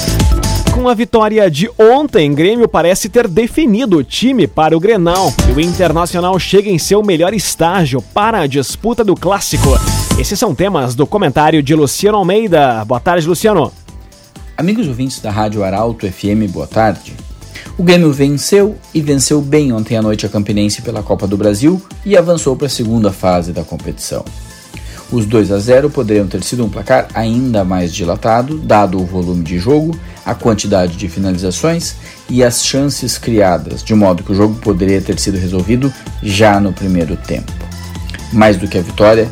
Com 0.71 0.87
a 0.87 0.93
vitória 0.93 1.49
de 1.49 1.67
ontem, 1.79 2.31
Grêmio 2.35 2.67
parece 2.69 3.09
ter 3.09 3.27
definido 3.27 3.97
o 3.97 4.03
time 4.03 4.45
para 4.45 4.77
o 4.77 4.79
Grenal 4.79 5.33
e 5.49 5.53
o 5.53 5.59
Internacional 5.59 6.37
chega 6.37 6.69
em 6.69 6.77
seu 6.77 7.01
melhor 7.01 7.33
estágio 7.33 7.99
para 7.99 8.41
a 8.41 8.47
disputa 8.47 9.03
do 9.03 9.15
Clássico. 9.15 9.71
Esses 10.19 10.37
são 10.37 10.53
temas 10.53 10.93
do 10.93 11.07
comentário 11.07 11.63
de 11.63 11.73
Luciano 11.73 12.17
Almeida. 12.17 12.85
Boa 12.85 12.99
tarde, 12.99 13.27
Luciano. 13.27 13.71
Amigos 14.55 14.87
ouvintes 14.87 15.19
da 15.19 15.31
Rádio 15.31 15.63
Arauto 15.63 16.05
FM, 16.09 16.51
boa 16.51 16.67
tarde. 16.67 17.15
O 17.77 17.83
Grêmio 17.83 18.11
venceu 18.11 18.77
e 18.93 19.01
venceu 19.01 19.41
bem 19.41 19.73
ontem 19.73 19.97
à 19.97 20.01
noite 20.01 20.25
a 20.25 20.29
Campinense 20.29 20.81
pela 20.81 21.01
Copa 21.01 21.25
do 21.25 21.37
Brasil 21.37 21.81
e 22.05 22.15
avançou 22.15 22.55
para 22.55 22.67
a 22.67 22.69
segunda 22.69 23.11
fase 23.11 23.51
da 23.51 23.63
competição. 23.63 24.23
Os 25.11 25.25
2 25.25 25.51
a 25.51 25.59
0 25.59 25.89
poderiam 25.89 26.27
ter 26.27 26.43
sido 26.43 26.63
um 26.63 26.69
placar 26.69 27.07
ainda 27.13 27.65
mais 27.65 27.93
dilatado, 27.93 28.57
dado 28.59 28.97
o 29.01 29.05
volume 29.05 29.43
de 29.43 29.59
jogo, 29.59 29.97
a 30.25 30.35
quantidade 30.35 30.95
de 30.95 31.09
finalizações 31.09 31.95
e 32.29 32.43
as 32.43 32.63
chances 32.63 33.17
criadas, 33.17 33.83
de 33.83 33.93
modo 33.93 34.23
que 34.23 34.31
o 34.31 34.35
jogo 34.35 34.55
poderia 34.55 35.01
ter 35.01 35.19
sido 35.19 35.37
resolvido 35.37 35.91
já 36.21 36.59
no 36.59 36.71
primeiro 36.71 37.17
tempo. 37.17 37.51
Mais 38.31 38.55
do 38.55 38.67
que 38.67 38.77
a 38.77 38.81
vitória, 38.81 39.29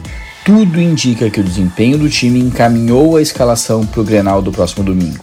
tudo 0.50 0.82
indica 0.82 1.30
que 1.30 1.40
o 1.40 1.44
desempenho 1.44 1.96
do 1.96 2.10
time 2.10 2.40
encaminhou 2.40 3.18
a 3.18 3.22
escalação 3.22 3.86
para 3.86 4.02
o 4.02 4.04
Grenal 4.04 4.42
do 4.42 4.52
próximo 4.52 4.84
domingo. 4.84 5.20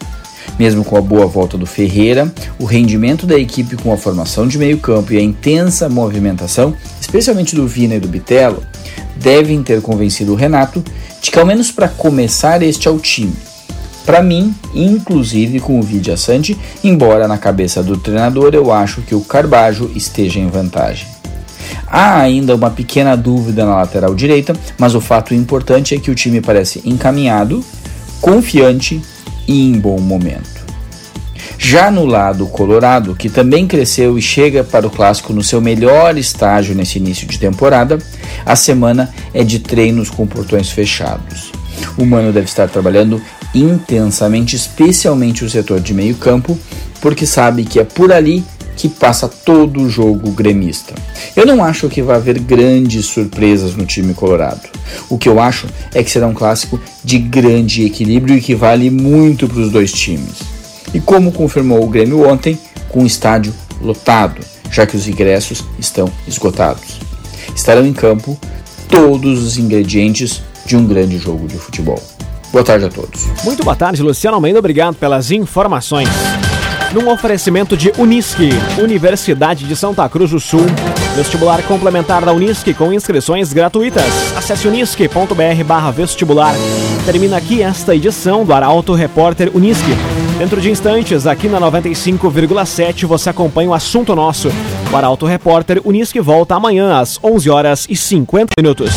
Mesmo 0.56 0.84
com 0.84 0.96
a 0.96 1.00
boa 1.00 1.26
volta 1.26 1.58
do 1.58 1.66
Ferreira, 1.66 2.32
o 2.60 2.64
rendimento 2.64 3.26
da 3.26 3.36
equipe 3.36 3.74
com 3.76 3.92
a 3.92 3.96
formação 3.96 4.46
de 4.46 4.56
meio 4.56 4.78
campo 4.78 5.12
e 5.12 5.18
a 5.18 5.20
intensa 5.20 5.88
movimentação, 5.88 6.72
especialmente 7.00 7.56
do 7.56 7.66
Vina 7.66 7.96
e 7.96 7.98
do 7.98 8.06
Bitelo, 8.06 8.62
devem 9.16 9.64
ter 9.64 9.82
convencido 9.82 10.32
o 10.32 10.36
Renato 10.36 10.80
de 11.20 11.32
que 11.32 11.38
ao 11.40 11.44
menos 11.44 11.72
para 11.72 11.88
começar 11.88 12.62
este 12.62 12.86
é 12.86 12.90
o 12.92 13.00
time. 13.00 13.34
Para 14.04 14.22
mim, 14.22 14.54
inclusive 14.72 15.58
com 15.58 15.80
o 15.80 15.82
Vidia 15.82 16.16
Sante, 16.16 16.56
embora 16.84 17.26
na 17.26 17.36
cabeça 17.36 17.82
do 17.82 17.96
treinador 17.96 18.54
eu 18.54 18.70
acho 18.70 19.02
que 19.02 19.16
o 19.16 19.22
Carbajo 19.22 19.90
esteja 19.92 20.38
em 20.38 20.46
vantagem. 20.46 21.15
Há 21.86 22.18
ainda 22.20 22.54
uma 22.54 22.70
pequena 22.70 23.16
dúvida 23.16 23.64
na 23.64 23.76
lateral 23.76 24.14
direita, 24.14 24.54
mas 24.76 24.94
o 24.94 25.00
fato 25.00 25.34
importante 25.34 25.94
é 25.94 25.98
que 25.98 26.10
o 26.10 26.14
time 26.14 26.40
parece 26.40 26.82
encaminhado, 26.84 27.64
confiante 28.20 29.00
e 29.46 29.70
em 29.70 29.78
bom 29.78 30.00
momento. 30.00 30.66
Já 31.58 31.90
no 31.90 32.04
lado 32.04 32.46
colorado, 32.46 33.14
que 33.14 33.28
também 33.28 33.66
cresceu 33.66 34.18
e 34.18 34.22
chega 34.22 34.62
para 34.62 34.86
o 34.86 34.90
clássico 34.90 35.32
no 35.32 35.42
seu 35.42 35.60
melhor 35.60 36.18
estágio 36.18 36.74
nesse 36.74 36.98
início 36.98 37.26
de 37.26 37.38
temporada, 37.38 37.98
a 38.44 38.54
semana 38.54 39.12
é 39.32 39.42
de 39.42 39.58
treinos 39.60 40.10
com 40.10 40.26
portões 40.26 40.70
fechados. 40.70 41.52
O 41.96 42.04
Mano 42.04 42.32
deve 42.32 42.46
estar 42.46 42.68
trabalhando 42.68 43.20
intensamente, 43.54 44.54
especialmente 44.54 45.44
o 45.44 45.50
setor 45.50 45.80
de 45.80 45.94
meio-campo, 45.94 46.58
porque 47.00 47.24
sabe 47.24 47.64
que 47.64 47.78
é 47.78 47.84
por 47.84 48.12
ali 48.12 48.44
que 48.76 48.88
passa 48.88 49.26
todo 49.26 49.80
o 49.80 49.88
jogo 49.88 50.30
gremista. 50.30 50.94
Eu 51.34 51.46
não 51.46 51.64
acho 51.64 51.88
que 51.88 52.02
vai 52.02 52.16
haver 52.16 52.38
grandes 52.38 53.06
surpresas 53.06 53.74
no 53.74 53.86
time 53.86 54.12
colorado. 54.12 54.68
O 55.08 55.16
que 55.16 55.28
eu 55.28 55.40
acho 55.40 55.66
é 55.94 56.02
que 56.02 56.10
será 56.10 56.26
um 56.26 56.34
clássico 56.34 56.78
de 57.02 57.18
grande 57.18 57.84
equilíbrio 57.84 58.36
e 58.36 58.40
que 58.40 58.54
vale 58.54 58.90
muito 58.90 59.48
para 59.48 59.60
os 59.60 59.70
dois 59.70 59.92
times. 59.92 60.42
E 60.92 61.00
como 61.00 61.32
confirmou 61.32 61.82
o 61.82 61.88
Grêmio 61.88 62.28
ontem, 62.28 62.58
com 62.88 63.02
o 63.02 63.06
estádio 63.06 63.52
lotado, 63.80 64.40
já 64.70 64.86
que 64.86 64.96
os 64.96 65.08
ingressos 65.08 65.64
estão 65.78 66.10
esgotados. 66.28 67.00
Estarão 67.54 67.86
em 67.86 67.92
campo 67.92 68.38
todos 68.88 69.42
os 69.42 69.56
ingredientes 69.56 70.42
de 70.66 70.76
um 70.76 70.86
grande 70.86 71.18
jogo 71.18 71.48
de 71.48 71.56
futebol. 71.56 72.02
Boa 72.52 72.64
tarde 72.64 72.86
a 72.86 72.88
todos. 72.88 73.24
Muito 73.44 73.64
boa 73.64 73.76
tarde, 73.76 74.02
Luciano 74.02 74.36
Almeida. 74.36 74.58
Obrigado 74.58 74.94
pelas 74.94 75.30
informações 75.30 76.08
num 76.92 77.10
oferecimento 77.10 77.76
de 77.76 77.92
Unisque, 77.98 78.50
Universidade 78.78 79.64
de 79.64 79.76
Santa 79.76 80.08
Cruz 80.08 80.30
do 80.30 80.40
Sul. 80.40 80.66
Vestibular 81.14 81.62
complementar 81.62 82.24
da 82.24 82.32
Unisque 82.32 82.74
com 82.74 82.92
inscrições 82.92 83.52
gratuitas. 83.52 84.04
Acesse 84.36 84.68
unisque.br 84.68 85.64
barra 85.64 85.90
vestibular. 85.90 86.54
Termina 87.04 87.36
aqui 87.36 87.62
esta 87.62 87.94
edição 87.94 88.44
do 88.44 88.52
Arauto 88.52 88.92
Repórter 88.94 89.50
Unisque. 89.54 89.96
Dentro 90.38 90.60
de 90.60 90.70
instantes, 90.70 91.26
aqui 91.26 91.48
na 91.48 91.58
95,7, 91.60 93.06
você 93.06 93.30
acompanha 93.30 93.70
o 93.70 93.74
assunto 93.74 94.14
nosso. 94.14 94.52
O 94.92 94.96
Arauto 94.96 95.24
Repórter 95.24 95.80
Unisque 95.84 96.20
volta 96.20 96.54
amanhã 96.54 97.00
às 97.00 97.18
11 97.22 97.48
horas 97.48 97.86
e 97.88 97.96
50 97.96 98.52
minutos. 98.58 98.92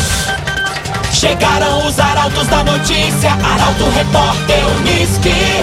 Chegaram 1.12 1.86
os 1.86 1.98
arautos 1.98 2.46
da 2.46 2.62
notícia, 2.62 3.30
Arauto 3.32 3.84
Repórter 3.90 4.58
Unisque. 4.78 5.60